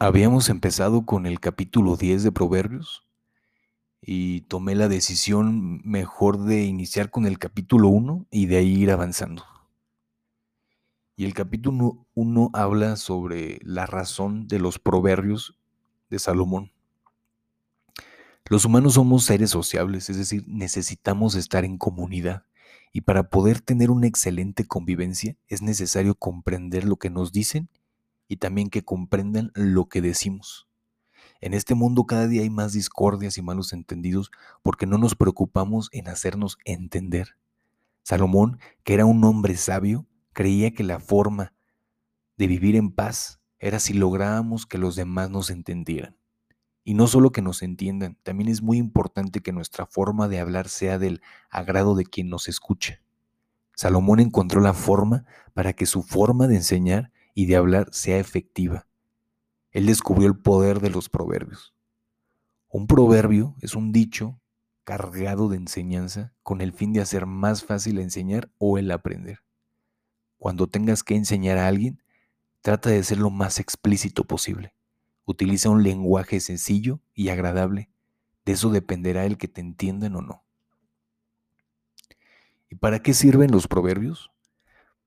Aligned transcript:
Habíamos 0.00 0.48
empezado 0.48 1.04
con 1.04 1.26
el 1.26 1.40
capítulo 1.40 1.96
10 1.96 2.22
de 2.22 2.30
Proverbios 2.30 3.04
y 4.00 4.42
tomé 4.42 4.76
la 4.76 4.86
decisión 4.86 5.80
mejor 5.84 6.38
de 6.44 6.62
iniciar 6.62 7.10
con 7.10 7.26
el 7.26 7.40
capítulo 7.40 7.88
1 7.88 8.26
y 8.30 8.46
de 8.46 8.58
ahí 8.58 8.74
ir 8.76 8.92
avanzando. 8.92 9.44
Y 11.16 11.24
el 11.24 11.34
capítulo 11.34 12.06
1 12.14 12.50
habla 12.52 12.94
sobre 12.94 13.58
la 13.62 13.86
razón 13.86 14.46
de 14.46 14.60
los 14.60 14.78
proverbios 14.78 15.58
de 16.10 16.20
Salomón. 16.20 16.70
Los 18.48 18.64
humanos 18.64 18.94
somos 18.94 19.24
seres 19.24 19.50
sociables, 19.50 20.08
es 20.10 20.16
decir, 20.16 20.44
necesitamos 20.46 21.34
estar 21.34 21.64
en 21.64 21.76
comunidad. 21.76 22.44
Y 22.92 23.00
para 23.00 23.30
poder 23.30 23.60
tener 23.60 23.90
una 23.90 24.06
excelente 24.06 24.64
convivencia 24.64 25.36
es 25.48 25.60
necesario 25.60 26.14
comprender 26.14 26.84
lo 26.84 26.98
que 26.98 27.10
nos 27.10 27.32
dicen 27.32 27.68
y 28.28 28.36
también 28.36 28.70
que 28.70 28.84
comprendan 28.84 29.50
lo 29.54 29.88
que 29.88 30.00
decimos. 30.00 30.68
En 31.40 31.54
este 31.54 31.74
mundo 31.74 32.04
cada 32.04 32.26
día 32.26 32.42
hay 32.42 32.50
más 32.50 32.72
discordias 32.72 33.38
y 33.38 33.42
malos 33.42 33.72
entendidos 33.72 34.30
porque 34.62 34.86
no 34.86 34.98
nos 34.98 35.14
preocupamos 35.14 35.88
en 35.92 36.08
hacernos 36.08 36.58
entender. 36.64 37.36
Salomón, 38.02 38.58
que 38.84 38.94
era 38.94 39.06
un 39.06 39.22
hombre 39.24 39.56
sabio, 39.56 40.06
creía 40.32 40.72
que 40.72 40.82
la 40.82 40.98
forma 40.98 41.52
de 42.36 42.46
vivir 42.46 42.76
en 42.76 42.90
paz 42.90 43.40
era 43.58 43.80
si 43.80 43.94
lográbamos 43.94 44.66
que 44.66 44.78
los 44.78 44.96
demás 44.96 45.30
nos 45.30 45.50
entendieran. 45.50 46.16
Y 46.84 46.94
no 46.94 47.06
solo 47.06 47.32
que 47.32 47.42
nos 47.42 47.62
entiendan, 47.62 48.16
también 48.22 48.48
es 48.48 48.62
muy 48.62 48.78
importante 48.78 49.40
que 49.40 49.52
nuestra 49.52 49.84
forma 49.84 50.26
de 50.26 50.40
hablar 50.40 50.68
sea 50.68 50.98
del 50.98 51.20
agrado 51.50 51.94
de 51.94 52.04
quien 52.04 52.30
nos 52.30 52.48
escucha. 52.48 53.02
Salomón 53.74 54.20
encontró 54.20 54.60
la 54.60 54.72
forma 54.72 55.26
para 55.52 55.72
que 55.72 55.86
su 55.86 56.02
forma 56.02 56.48
de 56.48 56.56
enseñar 56.56 57.12
y 57.38 57.46
de 57.46 57.54
hablar 57.54 57.88
sea 57.92 58.18
efectiva. 58.18 58.88
Él 59.70 59.86
descubrió 59.86 60.26
el 60.26 60.36
poder 60.36 60.80
de 60.80 60.90
los 60.90 61.08
proverbios. 61.08 61.72
Un 62.68 62.88
proverbio 62.88 63.54
es 63.60 63.76
un 63.76 63.92
dicho 63.92 64.40
cargado 64.82 65.48
de 65.48 65.56
enseñanza 65.56 66.34
con 66.42 66.60
el 66.60 66.72
fin 66.72 66.92
de 66.92 67.00
hacer 67.00 67.26
más 67.26 67.62
fácil 67.62 68.00
enseñar 68.00 68.50
o 68.58 68.76
el 68.76 68.90
aprender. 68.90 69.38
Cuando 70.36 70.66
tengas 70.66 71.04
que 71.04 71.14
enseñar 71.14 71.58
a 71.58 71.68
alguien, 71.68 72.02
trata 72.60 72.90
de 72.90 73.04
ser 73.04 73.18
lo 73.18 73.30
más 73.30 73.60
explícito 73.60 74.24
posible. 74.24 74.74
Utiliza 75.24 75.70
un 75.70 75.84
lenguaje 75.84 76.40
sencillo 76.40 76.98
y 77.14 77.28
agradable. 77.28 77.88
De 78.46 78.54
eso 78.54 78.68
dependerá 78.70 79.26
el 79.26 79.38
que 79.38 79.46
te 79.46 79.60
entiendan 79.60 80.16
o 80.16 80.22
no. 80.22 80.42
¿Y 82.68 82.74
para 82.74 83.00
qué 83.00 83.14
sirven 83.14 83.52
los 83.52 83.68
proverbios? 83.68 84.32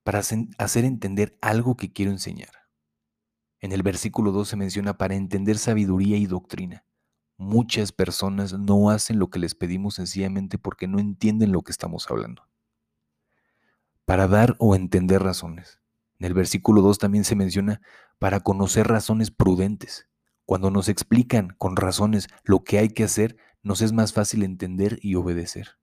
Para 0.04 0.20
hacer 0.20 0.86
entender 0.86 1.38
algo 1.42 1.76
que 1.76 1.92
quiero 1.92 2.12
enseñar. 2.12 2.52
En 3.60 3.72
el 3.72 3.84
versículo 3.84 4.32
2 4.32 4.48
se 4.48 4.56
menciona 4.56 4.98
para 4.98 5.16
entender 5.16 5.58
sabiduría 5.58 6.18
y 6.18 6.26
doctrina. 6.26 6.84
Muchas 7.38 7.92
personas 7.92 8.54
no 8.54 8.90
hacen 8.90 9.20
lo 9.20 9.30
que 9.30 9.40
les 9.40 9.56
pedimos 9.56 9.96
sencillamente 9.96 10.58
porque 10.58 10.88
no 10.88 11.00
entienden 11.00 11.52
lo 11.52 11.62
que 11.62 11.72
estamos 11.72 12.10
hablando. 12.10 12.44
Para 14.06 14.28
dar 14.28 14.56
o 14.60 14.76
entender 14.76 15.22
razones. 15.22 15.80
En 16.18 16.26
el 16.26 16.34
versículo 16.34 16.82
2 16.82 16.98
también 16.98 17.24
se 17.24 17.36
menciona 17.36 17.82
para 18.20 18.40
conocer 18.40 18.88
razones 18.88 19.32
prudentes. 19.32 20.08
Cuando 20.46 20.72
nos 20.72 20.90
explican 20.90 21.56
con 21.58 21.76
razones 21.76 22.28
lo 22.44 22.64
que 22.64 22.80
hay 22.80 22.90
que 22.90 23.04
hacer, 23.04 23.38
nos 23.64 23.82
es 23.82 23.94
más 23.94 24.14
fácil 24.14 24.44
entender 24.44 25.00
y 25.02 25.16
obedecer. 25.16 25.80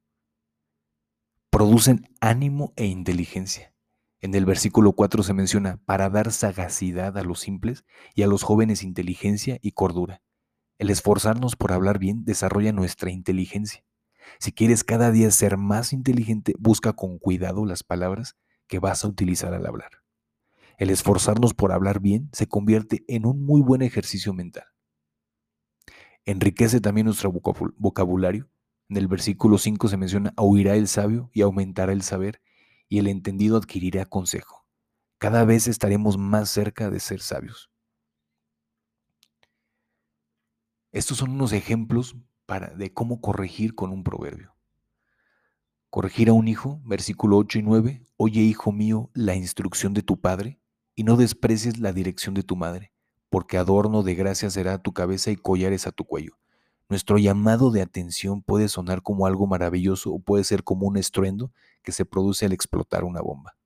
Producen 1.50 2.08
ánimo 2.20 2.72
e 2.76 2.86
inteligencia. 2.86 3.72
En 4.20 4.34
el 4.34 4.44
versículo 4.44 4.92
4 4.92 5.22
se 5.22 5.32
menciona, 5.32 5.80
para 5.84 6.10
dar 6.10 6.32
sagacidad 6.32 7.16
a 7.16 7.22
los 7.22 7.38
simples 7.38 7.84
y 8.16 8.22
a 8.22 8.26
los 8.26 8.42
jóvenes 8.42 8.82
inteligencia 8.82 9.58
y 9.62 9.72
cordura. 9.72 10.22
El 10.78 10.90
esforzarnos 10.90 11.54
por 11.54 11.72
hablar 11.72 11.98
bien 11.98 12.24
desarrolla 12.24 12.72
nuestra 12.72 13.10
inteligencia. 13.10 13.84
Si 14.40 14.52
quieres 14.52 14.82
cada 14.82 15.12
día 15.12 15.30
ser 15.30 15.56
más 15.56 15.92
inteligente, 15.92 16.54
busca 16.58 16.94
con 16.94 17.18
cuidado 17.18 17.64
las 17.64 17.84
palabras 17.84 18.36
que 18.66 18.80
vas 18.80 19.04
a 19.04 19.08
utilizar 19.08 19.54
al 19.54 19.66
hablar. 19.66 19.90
El 20.78 20.90
esforzarnos 20.90 21.54
por 21.54 21.72
hablar 21.72 22.00
bien 22.00 22.28
se 22.32 22.46
convierte 22.46 23.04
en 23.08 23.24
un 23.24 23.44
muy 23.44 23.60
buen 23.60 23.82
ejercicio 23.82 24.34
mental. 24.34 24.64
Enriquece 26.24 26.80
también 26.80 27.06
nuestro 27.06 27.32
vocabulario. 27.32 28.48
En 28.88 28.96
el 28.96 29.08
versículo 29.08 29.58
5 29.58 29.88
se 29.88 29.96
menciona, 29.96 30.34
oirá 30.36 30.74
el 30.76 30.88
sabio 30.88 31.30
y 31.32 31.42
aumentará 31.42 31.92
el 31.92 32.02
saber 32.02 32.40
y 32.88 32.98
el 32.98 33.06
entendido 33.06 33.56
adquirirá 33.56 34.06
consejo. 34.06 34.66
Cada 35.18 35.44
vez 35.44 35.66
estaremos 35.66 36.16
más 36.16 36.48
cerca 36.48 36.90
de 36.90 37.00
ser 37.00 37.20
sabios. 37.20 37.70
Estos 40.92 41.18
son 41.18 41.30
unos 41.30 41.52
ejemplos 41.52 42.16
para, 42.46 42.68
de 42.68 42.92
cómo 42.92 43.20
corregir 43.20 43.74
con 43.74 43.90
un 43.90 44.02
proverbio. 44.02 44.54
Corregir 45.90 46.28
a 46.28 46.32
un 46.32 46.48
hijo, 46.48 46.80
versículo 46.84 47.36
8 47.38 47.58
y 47.58 47.62
9, 47.62 48.02
oye 48.16 48.40
hijo 48.40 48.72
mío 48.72 49.10
la 49.14 49.34
instrucción 49.34 49.94
de 49.94 50.02
tu 50.02 50.20
padre 50.20 50.60
y 50.94 51.04
no 51.04 51.16
desprecies 51.16 51.78
la 51.78 51.92
dirección 51.92 52.34
de 52.34 52.42
tu 52.42 52.56
madre, 52.56 52.92
porque 53.30 53.58
adorno 53.58 54.02
de 54.02 54.14
gracia 54.14 54.50
será 54.50 54.78
tu 54.78 54.92
cabeza 54.92 55.30
y 55.30 55.36
collares 55.36 55.86
a 55.86 55.92
tu 55.92 56.04
cuello. 56.04 56.38
Nuestro 56.90 57.18
llamado 57.18 57.70
de 57.70 57.82
atención 57.82 58.42
puede 58.42 58.68
sonar 58.68 59.02
como 59.02 59.26
algo 59.26 59.46
maravilloso 59.46 60.10
o 60.10 60.20
puede 60.20 60.42
ser 60.44 60.64
como 60.64 60.86
un 60.86 60.96
estruendo 60.96 61.52
que 61.82 61.92
se 61.92 62.06
produce 62.06 62.46
al 62.46 62.52
explotar 62.52 63.04
una 63.04 63.20
bomba. 63.20 63.56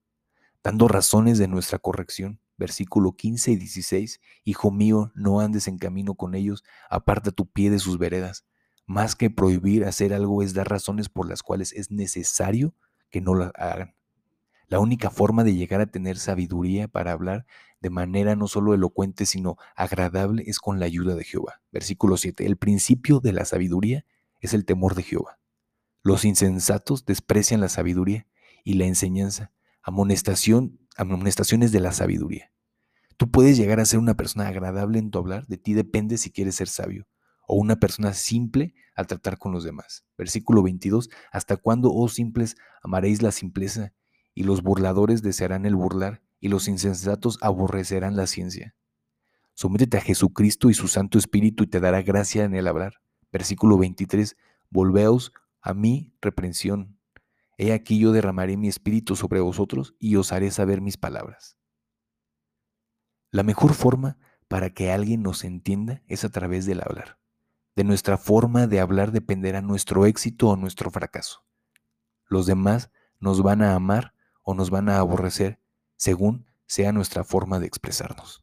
Dando 0.64 0.88
razones 0.88 1.38
de 1.38 1.46
nuestra 1.46 1.78
corrección, 1.78 2.40
versículo 2.56 3.12
15 3.12 3.52
y 3.52 3.56
16, 3.56 4.20
Hijo 4.44 4.72
mío, 4.72 5.12
no 5.14 5.38
andes 5.38 5.68
en 5.68 5.78
camino 5.78 6.14
con 6.14 6.34
ellos, 6.34 6.64
aparta 6.90 7.30
tu 7.30 7.46
pie 7.46 7.70
de 7.70 7.78
sus 7.78 7.96
veredas. 7.96 8.44
Más 8.86 9.14
que 9.14 9.30
prohibir 9.30 9.84
hacer 9.84 10.12
algo 10.12 10.42
es 10.42 10.52
dar 10.52 10.68
razones 10.68 11.08
por 11.08 11.28
las 11.28 11.44
cuales 11.44 11.72
es 11.72 11.92
necesario 11.92 12.74
que 13.08 13.20
no 13.20 13.34
lo 13.34 13.52
hagan. 13.54 13.94
La 14.72 14.80
única 14.80 15.10
forma 15.10 15.44
de 15.44 15.54
llegar 15.54 15.82
a 15.82 15.86
tener 15.90 16.16
sabiduría 16.16 16.88
para 16.88 17.12
hablar 17.12 17.44
de 17.82 17.90
manera 17.90 18.36
no 18.36 18.48
solo 18.48 18.72
elocuente, 18.72 19.26
sino 19.26 19.58
agradable 19.76 20.44
es 20.46 20.60
con 20.60 20.80
la 20.80 20.86
ayuda 20.86 21.14
de 21.14 21.24
Jehová. 21.24 21.60
Versículo 21.72 22.16
7. 22.16 22.46
El 22.46 22.56
principio 22.56 23.20
de 23.20 23.34
la 23.34 23.44
sabiduría 23.44 24.06
es 24.40 24.54
el 24.54 24.64
temor 24.64 24.94
de 24.94 25.02
Jehová. 25.02 25.38
Los 26.02 26.24
insensatos 26.24 27.04
desprecian 27.04 27.60
la 27.60 27.68
sabiduría 27.68 28.26
y 28.64 28.72
la 28.72 28.86
enseñanza, 28.86 29.52
amonestación, 29.82 30.80
amonestaciones 30.96 31.70
de 31.70 31.80
la 31.80 31.92
sabiduría. 31.92 32.50
Tú 33.18 33.30
puedes 33.30 33.58
llegar 33.58 33.78
a 33.78 33.84
ser 33.84 33.98
una 33.98 34.14
persona 34.14 34.48
agradable 34.48 34.98
en 34.98 35.10
tu 35.10 35.18
hablar, 35.18 35.46
de 35.48 35.58
ti 35.58 35.74
depende 35.74 36.16
si 36.16 36.30
quieres 36.30 36.54
ser 36.54 36.68
sabio, 36.68 37.06
o 37.46 37.56
una 37.56 37.76
persona 37.76 38.14
simple 38.14 38.74
al 38.94 39.06
tratar 39.06 39.36
con 39.36 39.52
los 39.52 39.64
demás. 39.64 40.06
Versículo 40.16 40.62
22, 40.62 41.10
¿hasta 41.30 41.58
cuándo, 41.58 41.92
oh 41.92 42.08
simples, 42.08 42.56
amaréis 42.82 43.20
la 43.20 43.32
simpleza 43.32 43.92
y 44.34 44.44
los 44.44 44.62
burladores 44.62 45.22
desearán 45.22 45.66
el 45.66 45.76
burlar, 45.76 46.22
y 46.40 46.48
los 46.48 46.68
insensatos 46.68 47.38
aborrecerán 47.40 48.16
la 48.16 48.26
ciencia. 48.26 48.74
Sométete 49.54 49.98
a 49.98 50.00
Jesucristo 50.00 50.70
y 50.70 50.74
su 50.74 50.88
Santo 50.88 51.18
Espíritu 51.18 51.64
y 51.64 51.66
te 51.66 51.80
dará 51.80 52.02
gracia 52.02 52.44
en 52.44 52.54
el 52.54 52.66
hablar. 52.66 52.94
Versículo 53.30 53.78
23. 53.78 54.36
Volveos 54.70 55.32
a 55.60 55.74
mi 55.74 56.14
reprensión. 56.20 56.98
He 57.58 57.72
aquí 57.72 57.98
yo 57.98 58.12
derramaré 58.12 58.56
mi 58.56 58.68
espíritu 58.68 59.14
sobre 59.14 59.40
vosotros 59.40 59.94
y 59.98 60.16
os 60.16 60.32
haré 60.32 60.50
saber 60.50 60.80
mis 60.80 60.96
palabras. 60.96 61.58
La 63.30 63.42
mejor 63.42 63.74
forma 63.74 64.18
para 64.48 64.70
que 64.70 64.90
alguien 64.90 65.22
nos 65.22 65.44
entienda 65.44 66.02
es 66.06 66.24
a 66.24 66.30
través 66.30 66.66
del 66.66 66.80
hablar. 66.80 67.18
De 67.76 67.84
nuestra 67.84 68.18
forma 68.18 68.66
de 68.66 68.80
hablar 68.80 69.12
dependerá 69.12 69.62
nuestro 69.62 70.06
éxito 70.06 70.48
o 70.48 70.56
nuestro 70.56 70.90
fracaso. 70.90 71.44
Los 72.26 72.46
demás 72.46 72.90
nos 73.20 73.42
van 73.42 73.62
a 73.62 73.74
amar 73.74 74.14
o 74.42 74.54
nos 74.54 74.70
van 74.70 74.88
a 74.88 74.98
aborrecer 74.98 75.60
según 75.96 76.46
sea 76.66 76.92
nuestra 76.92 77.24
forma 77.24 77.58
de 77.58 77.66
expresarnos. 77.66 78.41